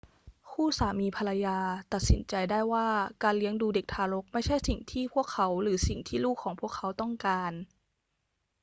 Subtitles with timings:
[0.51, 1.57] คู่สามีภรรยา
[1.93, 2.87] ตัดสินใจได้ว่า
[3.23, 7.51] การเลี้ยงดูเด็กทารกไม่ใช่สิ่งที่พวกเขาหรือสิ่งที่ลูกของพวกเขาต้องการ